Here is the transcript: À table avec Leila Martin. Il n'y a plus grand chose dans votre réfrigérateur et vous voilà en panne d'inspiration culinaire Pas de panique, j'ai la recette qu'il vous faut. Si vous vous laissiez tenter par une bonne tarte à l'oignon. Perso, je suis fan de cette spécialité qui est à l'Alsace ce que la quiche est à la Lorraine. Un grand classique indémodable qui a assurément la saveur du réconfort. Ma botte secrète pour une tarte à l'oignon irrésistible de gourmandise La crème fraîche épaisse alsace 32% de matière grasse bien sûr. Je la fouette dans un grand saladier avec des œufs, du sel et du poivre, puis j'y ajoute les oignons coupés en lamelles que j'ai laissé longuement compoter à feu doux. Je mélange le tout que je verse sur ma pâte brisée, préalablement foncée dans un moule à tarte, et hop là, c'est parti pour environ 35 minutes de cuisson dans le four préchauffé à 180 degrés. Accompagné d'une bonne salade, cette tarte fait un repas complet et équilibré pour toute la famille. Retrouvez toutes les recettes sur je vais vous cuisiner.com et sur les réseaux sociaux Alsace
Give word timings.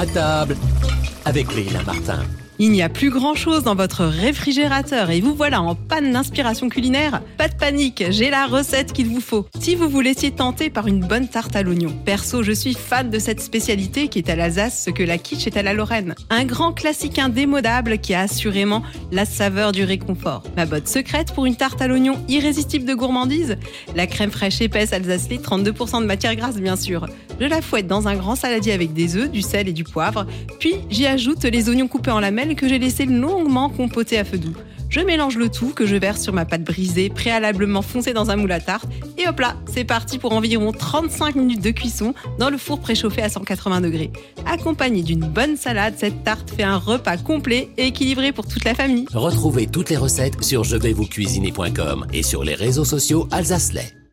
À 0.00 0.06
table 0.06 0.56
avec 1.26 1.54
Leila 1.54 1.82
Martin. 1.82 2.22
Il 2.62 2.72
n'y 2.72 2.82
a 2.82 2.90
plus 2.90 3.08
grand 3.08 3.34
chose 3.34 3.62
dans 3.62 3.74
votre 3.74 4.04
réfrigérateur 4.04 5.08
et 5.08 5.22
vous 5.22 5.34
voilà 5.34 5.62
en 5.62 5.74
panne 5.74 6.12
d'inspiration 6.12 6.68
culinaire 6.68 7.22
Pas 7.38 7.48
de 7.48 7.54
panique, 7.54 8.04
j'ai 8.10 8.28
la 8.28 8.44
recette 8.44 8.92
qu'il 8.92 9.06
vous 9.06 9.22
faut. 9.22 9.46
Si 9.58 9.74
vous 9.74 9.88
vous 9.88 10.02
laissiez 10.02 10.30
tenter 10.30 10.68
par 10.68 10.86
une 10.86 11.00
bonne 11.00 11.26
tarte 11.26 11.56
à 11.56 11.62
l'oignon. 11.62 11.90
Perso, 12.04 12.42
je 12.42 12.52
suis 12.52 12.74
fan 12.74 13.08
de 13.08 13.18
cette 13.18 13.40
spécialité 13.40 14.08
qui 14.08 14.18
est 14.18 14.28
à 14.28 14.36
l'Alsace 14.36 14.84
ce 14.84 14.90
que 14.90 15.02
la 15.02 15.16
quiche 15.16 15.46
est 15.46 15.56
à 15.56 15.62
la 15.62 15.72
Lorraine. 15.72 16.14
Un 16.28 16.44
grand 16.44 16.74
classique 16.74 17.18
indémodable 17.18 17.96
qui 17.96 18.12
a 18.12 18.20
assurément 18.20 18.82
la 19.10 19.24
saveur 19.24 19.72
du 19.72 19.84
réconfort. 19.84 20.42
Ma 20.54 20.66
botte 20.66 20.86
secrète 20.86 21.32
pour 21.32 21.46
une 21.46 21.56
tarte 21.56 21.80
à 21.80 21.88
l'oignon 21.88 22.22
irrésistible 22.28 22.84
de 22.84 22.92
gourmandise 22.92 23.56
La 23.96 24.06
crème 24.06 24.30
fraîche 24.30 24.60
épaisse 24.60 24.92
alsace 24.92 25.30
32% 25.30 26.02
de 26.02 26.06
matière 26.06 26.36
grasse 26.36 26.56
bien 26.56 26.76
sûr. 26.76 27.06
Je 27.40 27.46
la 27.46 27.62
fouette 27.62 27.86
dans 27.86 28.06
un 28.06 28.16
grand 28.16 28.34
saladier 28.34 28.72
avec 28.72 28.92
des 28.92 29.16
œufs, 29.16 29.30
du 29.30 29.40
sel 29.40 29.66
et 29.66 29.72
du 29.72 29.82
poivre, 29.82 30.26
puis 30.58 30.74
j'y 30.90 31.06
ajoute 31.06 31.42
les 31.44 31.70
oignons 31.70 31.88
coupés 31.88 32.10
en 32.10 32.20
lamelles 32.20 32.49
que 32.54 32.68
j'ai 32.68 32.78
laissé 32.78 33.06
longuement 33.06 33.68
compoter 33.68 34.18
à 34.18 34.24
feu 34.24 34.38
doux. 34.38 34.54
Je 34.90 35.00
mélange 35.00 35.36
le 35.36 35.48
tout 35.48 35.72
que 35.72 35.86
je 35.86 35.94
verse 35.94 36.20
sur 36.20 36.32
ma 36.32 36.44
pâte 36.44 36.64
brisée, 36.64 37.10
préalablement 37.10 37.80
foncée 37.80 38.12
dans 38.12 38.30
un 38.30 38.36
moule 38.36 38.50
à 38.50 38.58
tarte, 38.58 38.88
et 39.18 39.28
hop 39.28 39.38
là, 39.38 39.54
c'est 39.72 39.84
parti 39.84 40.18
pour 40.18 40.32
environ 40.32 40.72
35 40.72 41.36
minutes 41.36 41.62
de 41.62 41.70
cuisson 41.70 42.12
dans 42.40 42.50
le 42.50 42.58
four 42.58 42.80
préchauffé 42.80 43.22
à 43.22 43.28
180 43.28 43.82
degrés. 43.82 44.10
Accompagné 44.46 45.02
d'une 45.02 45.20
bonne 45.20 45.56
salade, 45.56 45.94
cette 45.96 46.24
tarte 46.24 46.50
fait 46.50 46.64
un 46.64 46.76
repas 46.76 47.18
complet 47.18 47.70
et 47.78 47.86
équilibré 47.86 48.32
pour 48.32 48.48
toute 48.48 48.64
la 48.64 48.74
famille. 48.74 49.06
Retrouvez 49.14 49.68
toutes 49.68 49.90
les 49.90 49.96
recettes 49.96 50.42
sur 50.42 50.64
je 50.64 50.76
vais 50.76 50.92
vous 50.92 51.06
cuisiner.com 51.06 52.06
et 52.12 52.24
sur 52.24 52.42
les 52.42 52.54
réseaux 52.54 52.84
sociaux 52.84 53.28
Alsace 53.30 53.72